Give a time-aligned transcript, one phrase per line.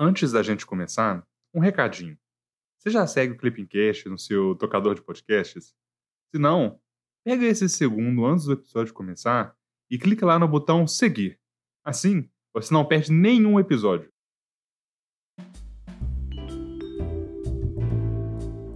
[0.00, 2.16] Antes da gente começar, um recadinho.
[2.78, 5.74] Você já segue o Clippingcast no seu tocador de podcasts?
[6.30, 6.80] Se não,
[7.24, 9.56] pega esse segundo antes do episódio começar
[9.90, 11.40] e clica lá no botão seguir.
[11.84, 14.08] Assim, você não perde nenhum episódio.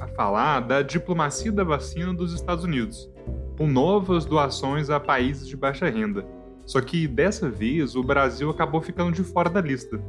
[0.00, 3.10] a falar da diplomacia da vacina dos Estados Unidos,
[3.56, 6.24] com novas doações a países de baixa renda.
[6.66, 10.00] Só que dessa vez o Brasil acabou ficando de fora da lista.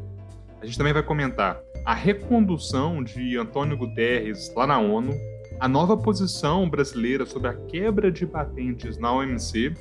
[0.62, 5.14] A gente também vai comentar a recondução de Antônio Guterres lá na ONU,
[5.60, 9.74] a nova posição brasileira sobre a quebra de patentes na OMC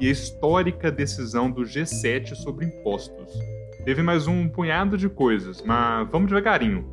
[0.00, 3.32] e a histórica decisão do G7 sobre impostos.
[3.84, 6.86] Teve mais um punhado de coisas, mas vamos devagarinho.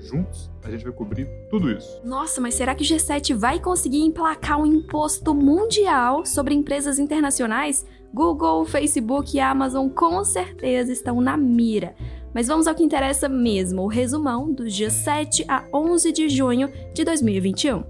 [0.00, 2.00] Juntos, a gente vai cobrir tudo isso.
[2.02, 7.86] Nossa, mas será que o G7 vai conseguir emplacar um imposto mundial sobre empresas internacionais?
[8.12, 11.94] Google, Facebook e Amazon com certeza estão na mira.
[12.32, 16.72] Mas vamos ao que interessa mesmo, o resumão do dia 7 a 11 de junho
[16.94, 17.84] de 2021.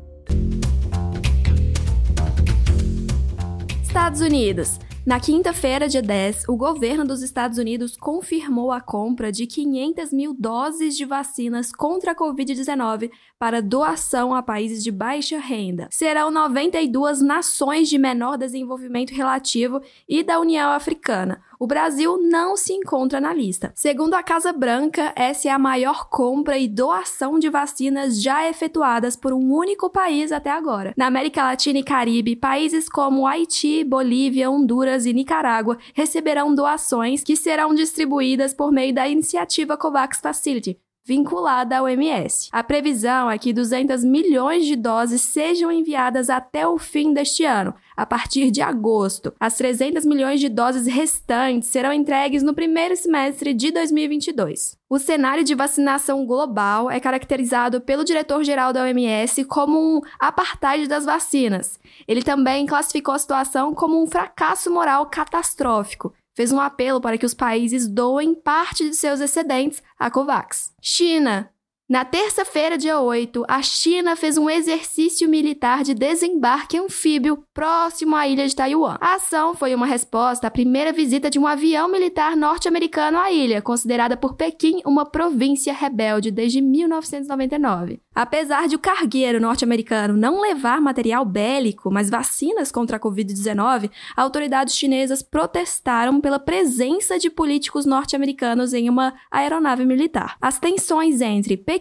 [3.83, 4.81] Estados Unidos.
[5.07, 10.37] Na quinta-feira, dia 10, o governo dos Estados Unidos confirmou a compra de 500 mil
[10.39, 15.89] doses de vacinas contra a Covid-19 para doação a países de baixa renda.
[15.91, 21.43] Serão 92 nações de menor desenvolvimento relativo e da União Africana.
[21.63, 23.71] O Brasil não se encontra na lista.
[23.75, 29.15] Segundo a Casa Branca, essa é a maior compra e doação de vacinas já efetuadas
[29.15, 30.95] por um único país até agora.
[30.97, 37.37] Na América Latina e Caribe, países como Haiti, Bolívia, Honduras e Nicarágua receberão doações que
[37.37, 42.49] serão distribuídas por meio da iniciativa COVAX Facility, vinculada ao MS.
[42.53, 47.75] A previsão é que 200 milhões de doses sejam enviadas até o fim deste ano,
[47.97, 49.33] a partir de agosto.
[49.41, 54.79] As 300 milhões de doses restantes serão entregues no primeiro semestre de 2022.
[54.89, 61.05] O cenário de vacinação global é caracterizado pelo diretor-geral da OMS como um apartheid das
[61.05, 61.79] vacinas.
[62.09, 67.27] Ele também classificou a situação como um fracasso moral catastrófico fez um apelo para que
[67.27, 70.73] os países doem parte de seus excedentes à COVAX.
[70.81, 71.51] China.
[71.91, 78.29] Na terça-feira, dia 8, a China fez um exercício militar de desembarque anfíbio próximo à
[78.29, 78.97] ilha de Taiwan.
[79.01, 83.61] A ação foi uma resposta à primeira visita de um avião militar norte-americano à ilha,
[83.61, 88.01] considerada por Pequim uma província rebelde desde 1999.
[88.15, 94.77] Apesar de o cargueiro norte-americano não levar material bélico, mas vacinas contra a Covid-19, autoridades
[94.77, 100.37] chinesas protestaram pela presença de políticos norte-americanos em uma aeronave militar.
[100.41, 101.80] As tensões entre Pequim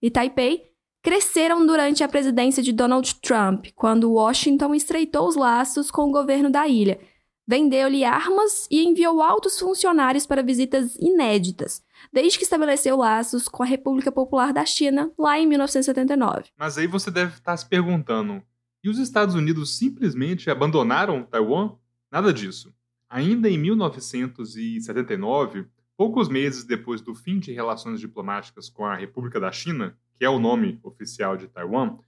[0.00, 0.68] e Taipei
[1.02, 6.50] cresceram durante a presidência de Donald Trump, quando Washington estreitou os laços com o governo
[6.50, 6.98] da ilha,
[7.46, 13.66] vendeu-lhe armas e enviou altos funcionários para visitas inéditas, desde que estabeleceu laços com a
[13.66, 16.50] República Popular da China lá em 1979.
[16.58, 18.42] Mas aí você deve estar se perguntando:
[18.84, 21.72] e os Estados Unidos simplesmente abandonaram Taiwan?
[22.12, 22.74] Nada disso.
[23.08, 25.66] Ainda em 1979,
[25.98, 30.30] poucos meses depois do fim de relações diplomáticas com a República da China, que é
[30.30, 31.98] o nome oficial de Taiwan,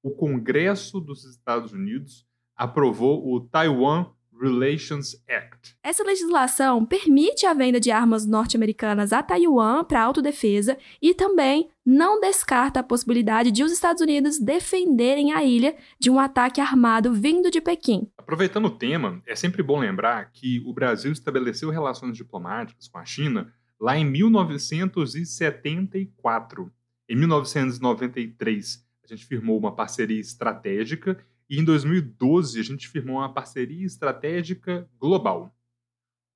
[0.00, 4.06] o Congresso dos Estados Unidos aprovou o Taiwan
[4.42, 5.76] Relations Act.
[5.84, 12.20] Essa legislação permite a venda de armas norte-americanas a Taiwan para autodefesa e também não
[12.20, 17.52] descarta a possibilidade de os Estados Unidos defenderem a ilha de um ataque armado vindo
[17.52, 18.10] de Pequim.
[18.18, 23.04] Aproveitando o tema, é sempre bom lembrar que o Brasil estabeleceu relações diplomáticas com a
[23.04, 26.72] China lá em 1974.
[27.08, 33.30] Em 1993, a gente firmou uma parceria estratégica e em 2012 a gente firmou uma
[33.30, 35.54] parceria estratégica global.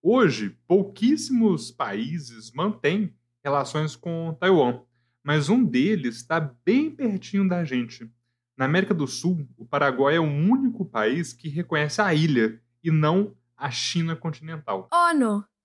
[0.03, 4.83] Hoje, pouquíssimos países mantêm relações com Taiwan,
[5.25, 8.07] mas um deles está bem pertinho da gente.
[8.59, 12.91] Na América do Sul, o Paraguai é o único país que reconhece a ilha e
[12.91, 14.87] não a China continental.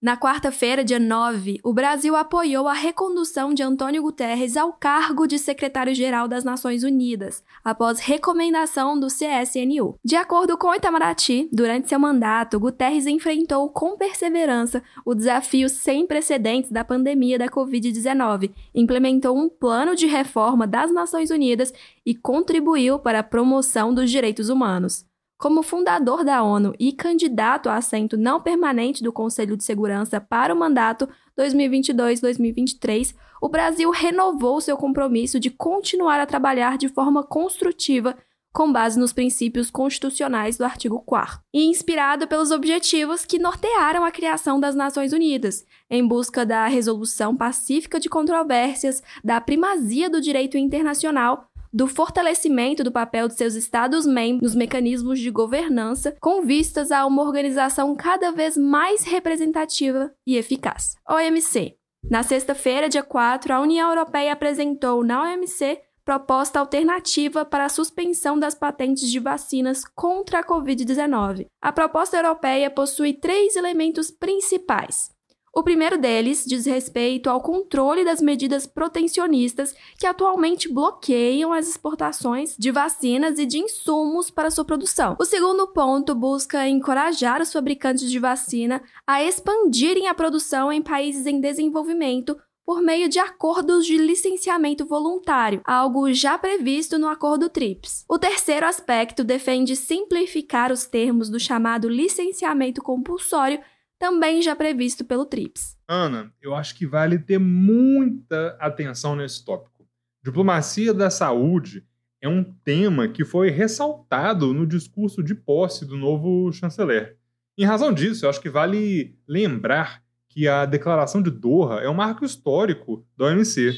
[0.01, 5.37] Na quarta-feira, dia 9, o Brasil apoiou a recondução de Antônio Guterres ao cargo de
[5.37, 9.93] secretário-geral das Nações Unidas, após recomendação do CSNU.
[10.03, 16.71] De acordo com Itamaraty, durante seu mandato, Guterres enfrentou com perseverança o desafio sem precedentes
[16.71, 21.71] da pandemia da Covid-19, implementou um plano de reforma das Nações Unidas
[22.03, 25.05] e contribuiu para a promoção dos direitos humanos.
[25.41, 30.53] Como fundador da ONU e candidato a assento não permanente do Conselho de Segurança para
[30.53, 38.15] o mandato 2022-2023, o Brasil renovou seu compromisso de continuar a trabalhar de forma construtiva
[38.53, 44.11] com base nos princípios constitucionais do artigo 4 e inspirado pelos objetivos que nortearam a
[44.11, 50.55] criação das Nações Unidas, em busca da resolução pacífica de controvérsias, da primazia do direito
[50.57, 57.05] internacional do fortalecimento do papel de seus Estados-membros nos mecanismos de governança, com vistas a
[57.05, 60.95] uma organização cada vez mais representativa e eficaz.
[61.09, 61.75] OMC.
[62.09, 68.37] Na sexta-feira, dia 4, a União Europeia apresentou na OMC proposta alternativa para a suspensão
[68.37, 71.45] das patentes de vacinas contra a Covid-19.
[71.61, 75.11] A proposta europeia possui três elementos principais.
[75.53, 82.55] O primeiro deles diz respeito ao controle das medidas protecionistas que atualmente bloqueiam as exportações
[82.57, 85.17] de vacinas e de insumos para sua produção.
[85.19, 91.25] O segundo ponto busca encorajar os fabricantes de vacina a expandirem a produção em países
[91.25, 98.05] em desenvolvimento por meio de acordos de licenciamento voluntário, algo já previsto no acordo TRIPS.
[98.07, 103.59] O terceiro aspecto defende simplificar os termos do chamado licenciamento compulsório
[104.01, 105.77] também já previsto pelo TRIPS.
[105.87, 109.87] Ana, eu acho que vale ter muita atenção nesse tópico.
[110.23, 111.85] Diplomacia da saúde
[112.19, 117.15] é um tema que foi ressaltado no discurso de posse do novo chanceler.
[117.55, 121.93] Em razão disso, eu acho que vale lembrar que a Declaração de Doha é um
[121.93, 123.71] marco histórico da OMC.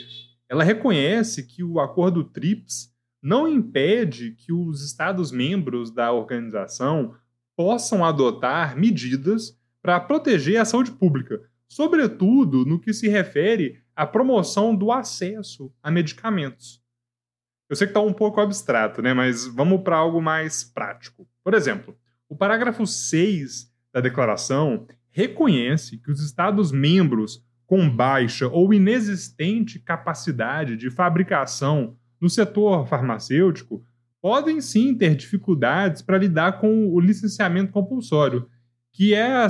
[0.48, 7.14] Ela reconhece que o acordo TRIPS não impede que os Estados-membros da organização
[7.58, 14.74] possam adotar medidas para proteger a saúde pública, sobretudo no que se refere à promoção
[14.74, 16.82] do acesso a medicamentos.
[17.70, 19.14] Eu sei que está um pouco abstrato, né?
[19.14, 21.28] mas vamos para algo mais prático.
[21.44, 21.98] Por exemplo,
[22.30, 30.90] o parágrafo 6 da declaração reconhece que os Estados-membros com baixa ou inexistente capacidade de
[30.90, 33.86] fabricação no setor farmacêutico
[34.22, 38.48] podem sim ter dificuldades para lidar com o licenciamento compulsório,
[38.94, 39.48] que é a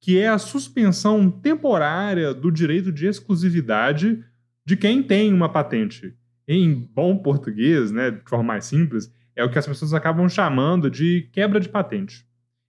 [0.00, 4.24] que é a suspensão temporária do direito de exclusividade
[4.64, 6.14] de quem tem uma patente.
[6.46, 10.88] Em bom português, né, de forma mais simples, é o que as pessoas acabam chamando
[10.88, 12.24] de quebra de patente.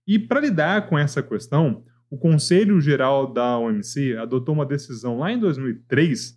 [0.06, 5.30] E para lidar com essa questão, o Conselho Geral da OMC adotou uma decisão lá
[5.30, 6.36] em 2003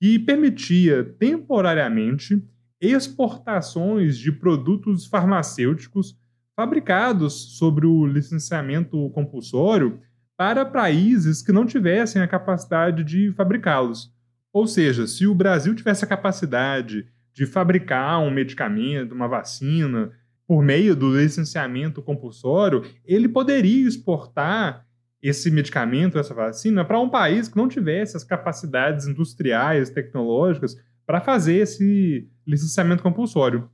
[0.00, 2.44] que permitia temporariamente
[2.80, 6.18] exportações de produtos farmacêuticos
[6.62, 9.98] fabricados sobre o licenciamento compulsório
[10.36, 14.12] para países que não tivessem a capacidade de fabricá-los.
[14.52, 20.12] Ou seja, se o Brasil tivesse a capacidade de fabricar um medicamento, uma vacina,
[20.46, 24.86] por meio do licenciamento compulsório, ele poderia exportar
[25.20, 31.20] esse medicamento, essa vacina, para um país que não tivesse as capacidades industriais, tecnológicas, para
[31.20, 33.68] fazer esse licenciamento compulsório.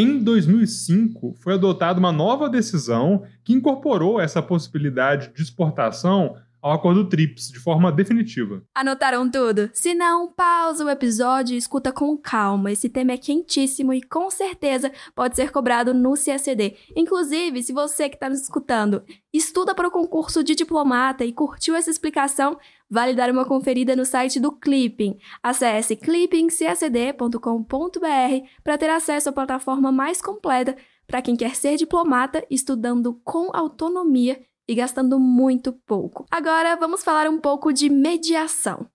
[0.00, 6.36] Em 2005, foi adotada uma nova decisão que incorporou essa possibilidade de exportação
[6.68, 8.62] ao acordo TRIPS de forma definitiva.
[8.74, 9.70] Anotaram tudo?
[9.72, 12.70] Se não, pausa o episódio e escuta com calma.
[12.70, 16.76] Esse tema é quentíssimo e com certeza pode ser cobrado no CACD.
[16.94, 21.74] Inclusive, se você que está nos escutando estuda para o concurso de diplomata e curtiu
[21.74, 22.58] essa explicação,
[22.90, 25.16] vale dar uma conferida no site do Clipping.
[25.42, 33.18] Acesse clippingcacd.com.br para ter acesso à plataforma mais completa para quem quer ser diplomata estudando
[33.24, 36.26] com autonomia e gastando muito pouco.
[36.30, 38.86] Agora vamos falar um pouco de mediação.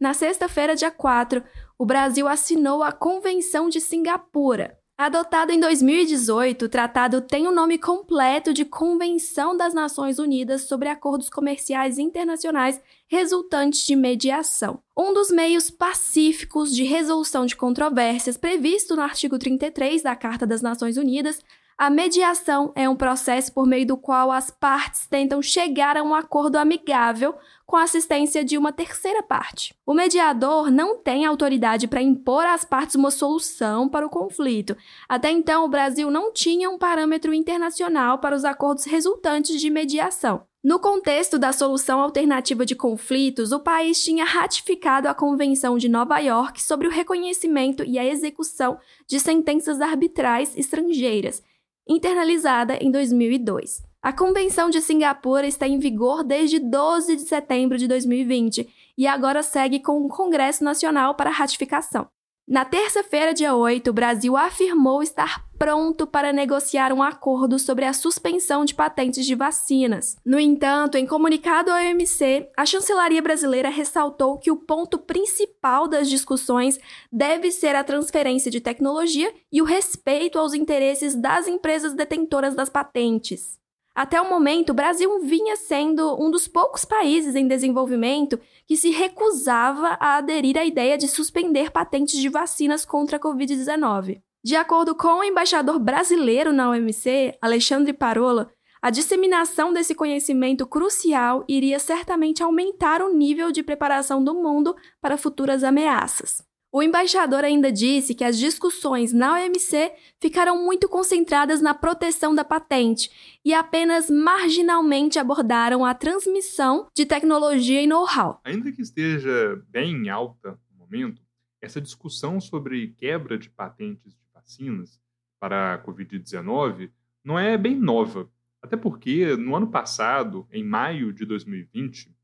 [0.00, 1.42] Na sexta-feira, dia 4,
[1.78, 4.76] o Brasil assinou a Convenção de Singapura.
[4.96, 10.90] Adotado em 2018, o tratado tem o nome completo de Convenção das Nações Unidas sobre
[10.90, 14.82] Acordos Comerciais Internacionais resultantes de mediação.
[14.94, 20.60] Um dos meios pacíficos de resolução de controvérsias previsto no artigo 33 da Carta das
[20.60, 21.40] Nações Unidas
[21.80, 26.14] a mediação é um processo por meio do qual as partes tentam chegar a um
[26.14, 27.34] acordo amigável
[27.64, 29.74] com a assistência de uma terceira parte.
[29.86, 34.76] O mediador não tem autoridade para impor às partes uma solução para o conflito.
[35.08, 40.42] Até então, o Brasil não tinha um parâmetro internacional para os acordos resultantes de mediação.
[40.62, 46.18] No contexto da solução alternativa de conflitos, o país tinha ratificado a Convenção de Nova
[46.18, 51.42] York sobre o reconhecimento e a execução de sentenças arbitrais estrangeiras,
[51.90, 53.82] internalizada em 2002.
[54.00, 58.66] A Convenção de Singapura está em vigor desde 12 de setembro de 2020
[58.96, 62.08] e agora segue com o Congresso Nacional para ratificação.
[62.50, 67.92] Na terça-feira, dia 8, o Brasil afirmou estar pronto para negociar um acordo sobre a
[67.92, 70.16] suspensão de patentes de vacinas.
[70.26, 76.10] No entanto, em comunicado ao OMC, a chancelaria brasileira ressaltou que o ponto principal das
[76.10, 76.76] discussões
[77.12, 82.68] deve ser a transferência de tecnologia e o respeito aos interesses das empresas detentoras das
[82.68, 83.60] patentes.
[84.00, 88.88] Até o momento, o Brasil vinha sendo um dos poucos países em desenvolvimento que se
[88.88, 94.22] recusava a aderir à ideia de suspender patentes de vacinas contra a Covid-19.
[94.42, 101.44] De acordo com o embaixador brasileiro na OMC, Alexandre Parola, a disseminação desse conhecimento crucial
[101.46, 106.42] iria certamente aumentar o nível de preparação do mundo para futuras ameaças.
[106.72, 112.44] O embaixador ainda disse que as discussões na OMC ficaram muito concentradas na proteção da
[112.44, 113.10] patente
[113.44, 118.40] e apenas marginalmente abordaram a transmissão de tecnologia e know-how.
[118.44, 121.20] Ainda que esteja bem alta no momento,
[121.60, 125.00] essa discussão sobre quebra de patentes de vacinas
[125.40, 126.92] para a Covid-19
[127.24, 128.30] não é bem nova.
[128.62, 132.14] Até porque, no ano passado, em maio de 2020,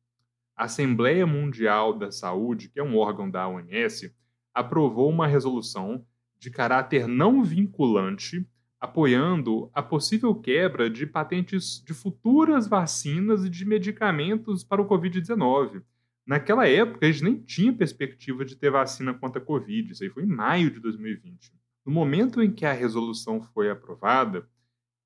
[0.54, 4.14] a Assembleia Mundial da Saúde, que é um órgão da OMS,
[4.56, 6.02] aprovou uma resolução
[6.38, 8.48] de caráter não vinculante
[8.80, 15.82] apoiando a possível quebra de patentes de futuras vacinas e de medicamentos para o Covid-19.
[16.26, 20.22] Naquela época, gente nem tinha perspectiva de ter vacina contra a Covid, isso aí foi
[20.22, 21.52] em maio de 2020.
[21.84, 24.48] No momento em que a resolução foi aprovada,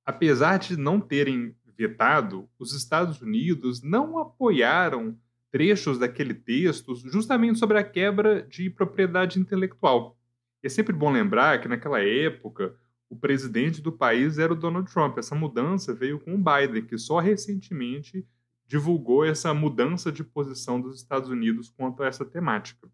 [0.06, 5.18] apesar de não terem vetado, os Estados Unidos não apoiaram
[5.50, 10.16] trechos daquele texto justamente sobre a quebra de propriedade intelectual.
[10.62, 12.74] E é sempre bom lembrar que naquela época
[13.08, 15.18] o presidente do país era o Donald Trump.
[15.18, 18.24] Essa mudança veio com o Biden, que só recentemente
[18.66, 22.88] divulgou essa mudança de posição dos Estados Unidos quanto a essa temática.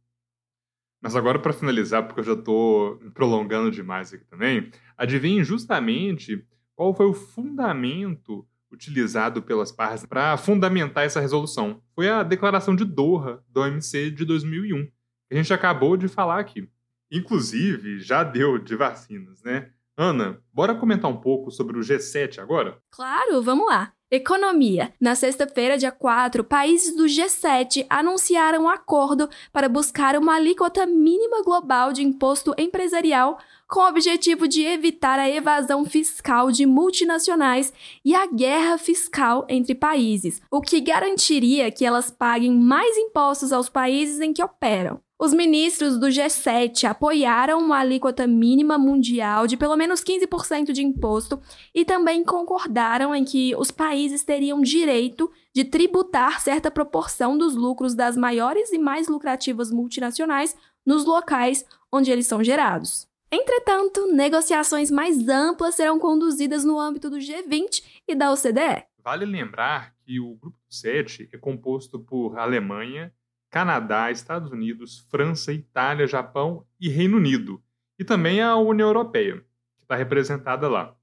[1.02, 6.42] Mas agora, para finalizar, porque eu já estou prolongando demais aqui também, adivinhem justamente
[6.74, 11.80] qual foi o fundamento utilizado pelas partes para fundamentar essa resolução.
[11.94, 14.92] Foi a Declaração de Doha, do OMC de 2001, que
[15.32, 16.68] a gente acabou de falar aqui.
[17.10, 19.70] Inclusive, já deu de vacinas, né?
[19.96, 22.78] Ana, bora comentar um pouco sobre o G7 agora?
[22.90, 23.92] Claro, vamos lá.
[24.08, 24.94] Economia.
[25.00, 31.42] Na sexta-feira, dia 4, países do G7 anunciaram um acordo para buscar uma alíquota mínima
[31.42, 33.36] global de imposto empresarial
[33.68, 37.72] com o objetivo de evitar a evasão fiscal de multinacionais
[38.04, 43.68] e a guerra fiscal entre países, o que garantiria que elas paguem mais impostos aos
[43.68, 45.00] países em que operam.
[45.18, 51.40] Os ministros do G7 apoiaram uma alíquota mínima mundial de pelo menos 15% de imposto
[51.74, 57.94] e também concordaram em que os países teriam direito de tributar certa proporção dos lucros
[57.94, 60.54] das maiores e mais lucrativas multinacionais
[60.84, 63.08] nos locais onde eles são gerados.
[63.32, 68.84] Entretanto, negociações mais amplas serão conduzidas no âmbito do G20 e da OCDE.
[69.02, 73.12] Vale lembrar que o Grupo 7 é composto por Alemanha,
[73.50, 77.62] Canadá, Estados Unidos, França, Itália, Japão e Reino Unido,
[77.98, 79.38] e também a União Europeia,
[79.76, 80.94] que está representada lá.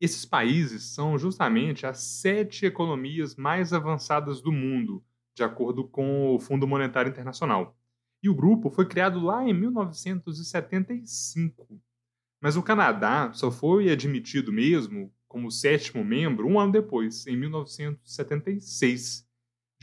[0.00, 6.38] Esses países são justamente as sete economias mais avançadas do mundo, de acordo com o
[6.38, 7.76] Fundo Monetário Internacional.
[8.22, 11.80] E o grupo foi criado lá em 1975.
[12.40, 19.26] Mas o Canadá só foi admitido mesmo como sétimo membro um ano depois, em 1976.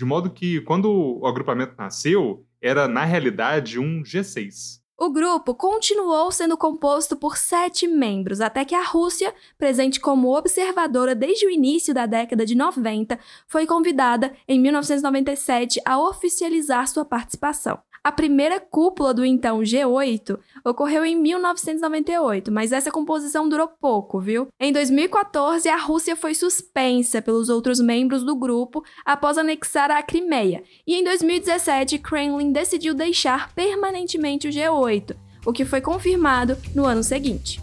[0.02, 4.82] De modo que, quando o agrupamento nasceu, era na realidade um G6.
[4.98, 11.14] O grupo continuou sendo composto por sete membros, até que a Rússia, presente como observadora
[11.14, 17.78] desde o início da década de 90, foi convidada, em 1997, a oficializar sua participação.
[18.04, 24.48] A primeira cúpula do então G8 ocorreu em 1998, mas essa composição durou pouco, viu?
[24.60, 30.64] Em 2014, a Rússia foi suspensa pelos outros membros do grupo após anexar a Crimeia,
[30.88, 35.16] e em 2017, Kremlin decidiu deixar permanentemente o G8,
[35.46, 37.62] o que foi confirmado no ano seguinte.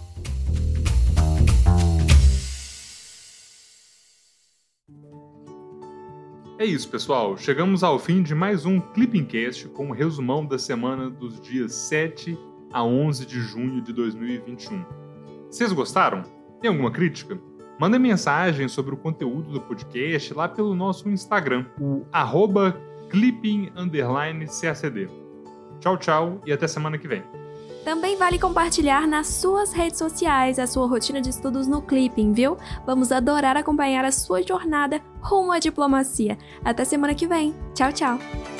[6.58, 7.36] É isso, pessoal.
[7.36, 12.36] Chegamos ao fim de mais um Clippingcast com um resumão da semana dos dias 7
[12.72, 14.84] a 11 de junho de 2021.
[15.48, 16.24] Vocês gostaram?
[16.60, 17.38] Tem alguma crítica?
[17.78, 22.04] Manda mensagem sobre o conteúdo do podcast lá pelo nosso Instagram, o
[23.08, 25.08] clipping_cacd.
[25.78, 27.22] Tchau, tchau e até semana que vem.
[27.84, 32.58] Também vale compartilhar nas suas redes sociais a sua rotina de estudos no Clipping, viu?
[32.84, 36.36] Vamos adorar acompanhar a sua jornada rumo à diplomacia.
[36.64, 37.54] Até semana que vem.
[37.74, 38.57] Tchau, tchau.